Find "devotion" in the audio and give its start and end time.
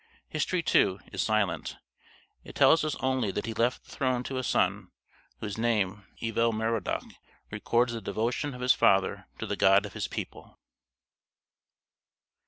8.01-8.55